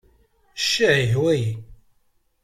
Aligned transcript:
Ccah, 0.61 0.97
yehwa-yi! 0.99 1.51